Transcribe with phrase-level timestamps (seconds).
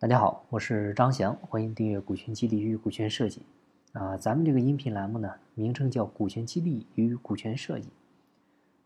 [0.00, 3.42] 大家好，我是张翔，欢迎订阅《股权激励与股权设计》。
[4.00, 7.88] 啊，咱们这个音频栏目呢，名称叫《股权激励与股权设计》。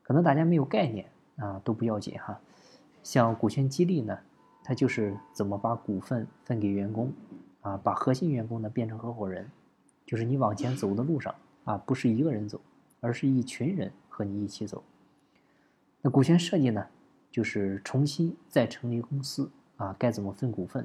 [0.03, 1.07] 可能大家没有概念
[1.37, 2.41] 啊，都不要紧哈。
[3.05, 4.19] 像股权激励呢，
[4.65, 7.13] 它就是怎么把股份分给员工，
[7.61, 9.49] 啊，把核心员工呢变成合伙人，
[10.05, 12.61] 就是你往前走的路上啊，不是一个人走，
[12.99, 14.83] 而是一群人和你一起走。
[16.03, 16.85] 那股权设计呢，
[17.31, 20.85] 就是重新再成立公司啊，该怎么分股份？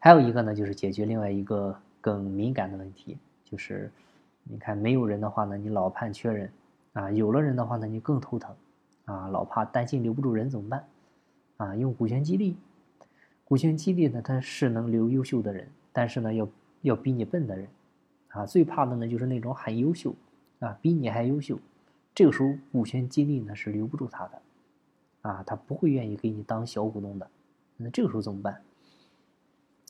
[0.00, 3.90] 还有一个呢，就是解决另外一个更敏感的问题，就是
[4.44, 6.50] 你看没有人的话呢，你老盼缺人
[6.92, 8.54] 啊；有了人的话呢，你更头疼
[9.06, 10.84] 啊，老怕担心留不住人怎么办？
[11.56, 12.56] 啊，用股权激励，
[13.44, 16.48] 股权激励呢，它是能留优秀的人，但是呢，要
[16.82, 17.68] 要比你笨的人
[18.28, 18.46] 啊。
[18.46, 20.14] 最怕的呢，就是那种很优秀
[20.60, 21.58] 啊，比你还优秀。
[22.14, 24.42] 这个时候，股权激励呢是留不住他的，
[25.22, 27.28] 啊，他不会愿意给你当小股东的。
[27.76, 28.60] 那这个时候怎么办？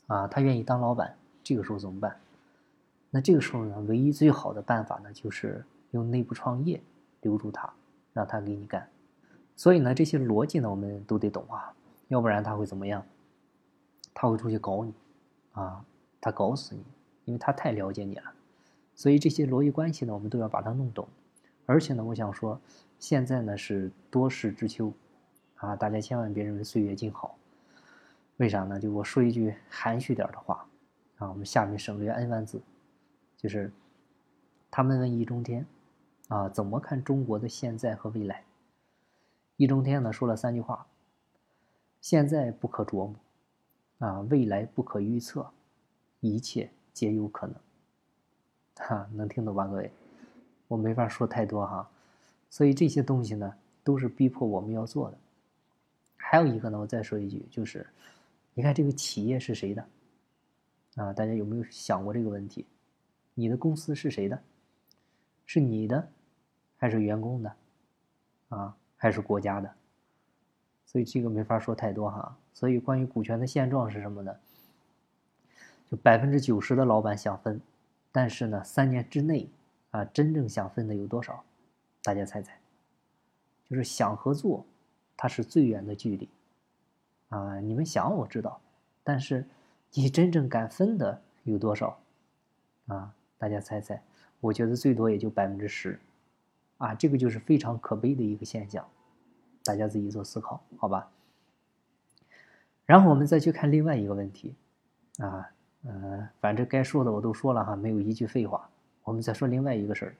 [0.08, 2.14] 啊，他愿意当老板，这个时候怎么办？
[3.10, 6.82] 那这个时候呢，唯一最好的办法呢，就是用内部创业
[7.22, 7.72] 留住他，
[8.12, 8.86] 让他给你干。
[9.56, 11.72] 所以呢，这些逻辑呢，我们都得懂啊，
[12.08, 13.02] 要不然他会怎么样？
[14.12, 14.92] 他会出去搞你，
[15.52, 15.84] 啊，
[16.20, 16.82] 他搞死你，
[17.24, 18.24] 因为他太了解你了。
[18.94, 21.06] 所以这些逻辑关系呢，我们都要把它弄懂。
[21.66, 22.60] 而且呢，我想说，
[22.98, 24.92] 现在呢是多事之秋，
[25.56, 27.36] 啊，大家千万别认为岁月静好。
[28.38, 28.78] 为啥呢？
[28.78, 30.66] 就我说一句含蓄点的话，
[31.18, 32.60] 啊，我们下面省略 n 万字，
[33.36, 33.70] 就是
[34.70, 35.66] 他们问易中天，
[36.28, 38.44] 啊，怎么看中国的现在和未来？
[39.56, 40.86] 易中天呢说了三句话：
[42.00, 43.14] 现在不可琢磨，
[43.98, 45.50] 啊，未来不可预测，
[46.20, 47.56] 一切皆有可能。
[48.76, 49.90] 哈，能听懂吧，各位？
[50.68, 51.90] 我没法说太多哈，
[52.48, 55.18] 所以这些东西呢，都是逼迫我们要做的。
[56.16, 57.84] 还有一个呢，我再说一句，就是，
[58.58, 59.86] 你看这个企业是谁的？
[60.96, 62.66] 啊，大家有没有想过这个问题？
[63.34, 64.42] 你的公司是谁的？
[65.46, 66.10] 是你的，
[66.76, 67.54] 还是员工的？
[68.48, 69.72] 啊，还是国家的？
[70.86, 72.36] 所以这个没法说太多哈。
[72.52, 74.34] 所以关于股权的现状是什么呢？
[75.88, 77.60] 就百分之九十的老板想分，
[78.10, 79.48] 但是呢，三年之内。
[79.92, 81.44] 啊，真正想分的有多少？
[82.02, 82.58] 大家猜猜。
[83.70, 84.66] 就是想合作，
[85.16, 86.28] 它是最远的距离。
[87.28, 88.60] 啊，你们想我知道，
[89.04, 89.46] 但是
[89.92, 91.98] 你真正敢分的有多少？
[92.86, 94.02] 啊，大家猜猜。
[94.40, 95.98] 我觉得最多也就百分之十。
[96.78, 98.88] 啊，这个就是非常可悲的一个现象。
[99.64, 101.10] 大家自己做思考，好吧？
[102.86, 104.54] 然后我们再去看另外一个问题。
[105.18, 105.50] 啊，
[105.82, 108.70] 嗯，反正该说的我都说了哈，没有一句废话。
[109.02, 110.14] 我们再说另外一个事儿，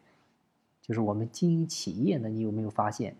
[0.83, 3.15] 就是我们经营企业呢，你有没有发现，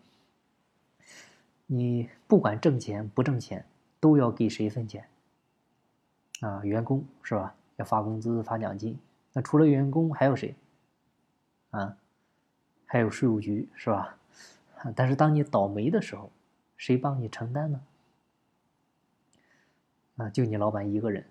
[1.67, 3.65] 你不管挣钱不挣钱，
[4.01, 5.09] 都要给谁分钱？
[6.41, 7.55] 啊，员工是吧？
[7.77, 8.99] 要发工资发奖金。
[9.33, 10.55] 那除了员工还有谁？
[11.71, 11.97] 啊，
[12.87, 14.17] 还有税务局是吧？
[14.95, 16.31] 但是当你倒霉的时候，
[16.77, 17.81] 谁帮你承担呢？
[20.17, 21.25] 啊，就你老板一个人，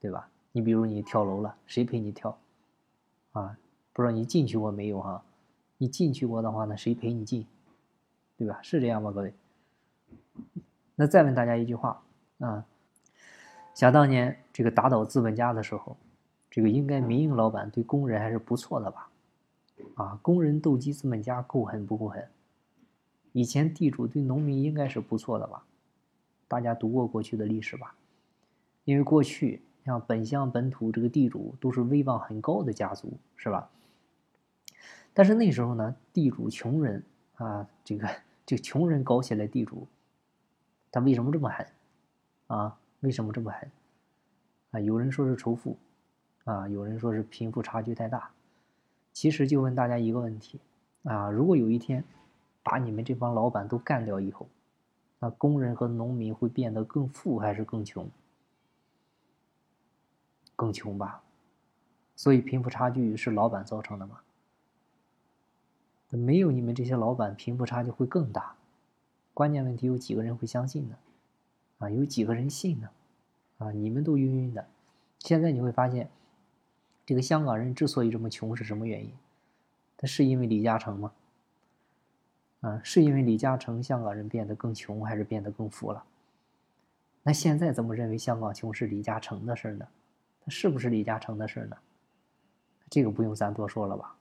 [0.00, 0.28] 对吧？
[0.52, 2.38] 你比如你跳楼了，谁陪你跳？
[3.32, 3.58] 啊？
[3.92, 5.22] 不知道你进去过没有哈？
[5.76, 7.46] 你进去过的话呢，谁陪你进？
[8.36, 8.60] 对吧？
[8.62, 9.34] 是这样吗，各位？
[11.00, 12.02] 那再问大家一句话
[12.40, 12.66] 啊：
[13.72, 15.96] 想当年这个打倒资本家的时候，
[16.50, 19.08] 这个应该民营老板对工人还是不错的吧？
[19.94, 22.28] 啊，工人斗击资本家够狠不够狠？
[23.30, 25.62] 以前地主对农民应该是不错的吧？
[26.48, 27.94] 大家读过过去的历史吧？
[28.84, 33.70] 因为过去像本乡本土这个地主都是威望很高的家族，是吧？
[35.14, 37.04] 但是那时候呢，地主穷人
[37.36, 38.08] 啊，这个
[38.44, 39.86] 这个穷人搞起来地主，
[40.90, 41.66] 他为什么这么狠？
[42.46, 43.70] 啊，为什么这么狠？
[44.70, 45.76] 啊，有人说是仇富，
[46.44, 48.30] 啊，有人说是贫富差距太大。
[49.12, 50.60] 其实就问大家一个问题
[51.02, 52.04] 啊，如果有一天
[52.62, 54.48] 把你们这帮老板都干掉以后，
[55.18, 58.08] 那工人和农民会变得更富还是更穷？
[60.54, 61.22] 更穷吧。
[62.14, 64.20] 所以贫富差距是老板造成的吗？
[66.10, 68.54] 没有你们这些老板，贫富差距会更大。
[69.38, 70.96] 关键问题有几个人会相信呢？
[71.78, 72.90] 啊，有几个人信呢？
[73.58, 74.66] 啊，你们都晕晕的。
[75.20, 76.10] 现在你会发现，
[77.06, 79.12] 这个香港人之所以这么穷是什么原因？
[79.96, 81.12] 他是因为李嘉诚吗？
[82.62, 86.02] 啊，是因为李嘉诚香港人变得更穷，还是变得更富了？
[87.22, 89.86] 那现在怎么认为香港穷是李嘉诚的事呢？
[90.40, 91.76] 他是不是李嘉诚的事呢？
[92.90, 94.16] 这个不用咱多说了吧？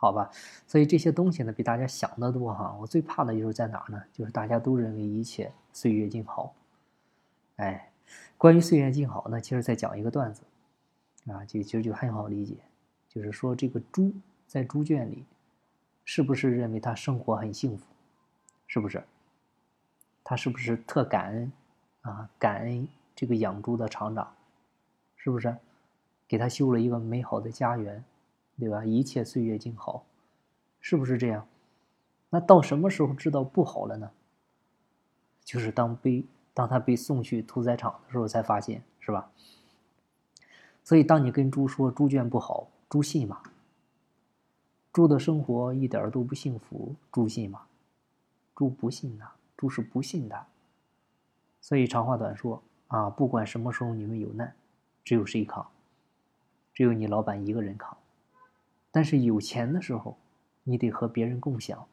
[0.00, 0.30] 好吧，
[0.66, 2.74] 所以这些东西呢，比大家想的多哈。
[2.80, 4.02] 我最怕的就是在哪呢？
[4.14, 6.54] 就是大家都认为一切岁月静好，
[7.56, 7.92] 哎，
[8.38, 10.42] 关于岁月静好呢，其实再讲一个段子，
[11.30, 12.56] 啊，就其实就很好理解，
[13.10, 14.10] 就是说这个猪
[14.46, 15.26] 在猪圈里，
[16.06, 17.84] 是不是认为它生活很幸福？
[18.66, 19.04] 是不是？
[20.24, 21.52] 他是不是特感恩
[22.00, 22.30] 啊？
[22.38, 24.34] 感恩这个养猪的厂长，
[25.16, 25.54] 是不是？
[26.26, 28.02] 给他修了一个美好的家园，
[28.60, 28.84] 对吧？
[28.84, 30.04] 一切岁月静好，
[30.80, 31.48] 是不是这样？
[32.28, 34.12] 那到什么时候知道不好了呢？
[35.42, 36.24] 就是当被
[36.54, 39.32] 当他被送去屠宰场的时候才发现，是吧？
[40.84, 43.42] 所以，当你跟猪说猪圈不好，猪信吗？
[44.92, 47.62] 猪的生活一点都不幸福，猪信吗？
[48.54, 50.46] 猪不信呐，猪是不信的。
[51.60, 54.54] 所以长话短说啊，不管什么时候你们有难，
[55.04, 55.66] 只有谁扛？
[56.72, 57.96] 只有你老板一个人扛。
[58.90, 60.16] 但是有钱的时候，
[60.64, 61.86] 你得和别人共享。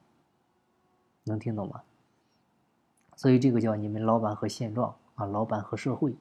[1.23, 1.81] 能听懂吗？
[3.15, 6.15] 所以这个叫你们老板和现状啊，老板和社会，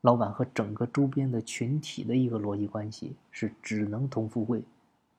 [0.00, 4.62] 老板和整个周边的群体的一个逻辑关系是只能同富贵，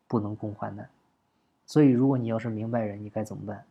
[0.07, 0.89] 不能共患难。
[1.65, 3.65] 所以如果你要是明白人，你该怎么办？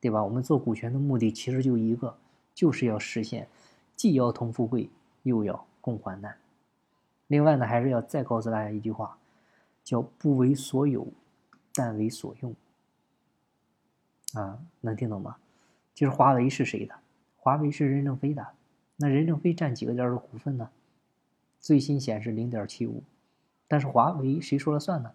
[0.00, 0.22] 对吧？
[0.22, 2.16] 我们做股权的目的其实就一个，
[2.54, 3.48] 就是要实现，
[3.96, 4.90] 既要同富贵，
[5.22, 6.36] 又要共患难。
[7.26, 9.18] 另外呢，还是要再告诉大家一句话，
[9.88, 11.10] 叫不为所有，
[11.72, 12.54] 但为所用。
[14.34, 15.38] 啊，能听懂吗？
[15.94, 16.94] 就是华为是谁的？
[17.38, 18.46] 华为是任正非的。
[18.96, 20.68] 那任正非占几个点的股份呢？
[21.58, 23.02] 最新显示零点七五，
[23.66, 25.14] 但是华为谁说了算呢？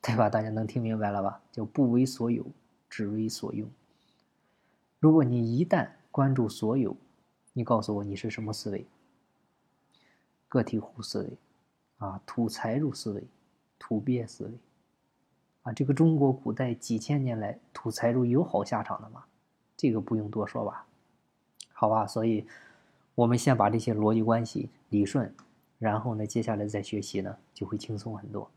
[0.00, 0.30] 对吧？
[0.30, 1.42] 大家能听明白了吧？
[1.50, 2.46] 叫不为所有。
[2.88, 3.68] 只为所用。
[5.00, 6.96] 如果你一旦关注所有，
[7.54, 8.86] 你告诉我你是什么思维？
[10.48, 11.36] 个体户思维，
[11.98, 13.24] 啊，土财主思维，
[13.78, 14.52] 土鳖思维，
[15.62, 19.24] 啊，这个中国古代几千年来土财主有好下场的吗？
[19.76, 20.86] 这个不用多说吧？
[21.72, 22.46] 好吧，所以
[23.14, 25.34] 我们先把这些逻辑关系理顺，
[25.78, 28.50] 然后呢，接下来再学习呢，就会轻松很多。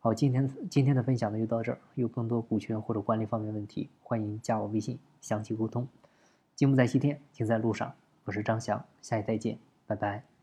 [0.00, 1.78] 好，今天今天的分享呢就到这儿。
[1.96, 5.86] 有更多股权或者管理方面问题，欢迎加我微信详细沟通。
[6.54, 7.92] 金不在西天，金在路上。
[8.24, 10.37] 我是张翔，下期再见，拜拜。